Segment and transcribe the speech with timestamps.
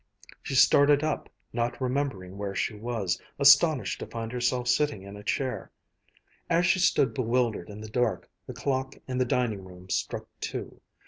[0.41, 5.21] She started up, not remembering where she was, astonished to find herself sitting in a
[5.23, 5.69] chair.
[6.49, 10.81] As she stood bewildered in the dark, the clock in the dining room struck two.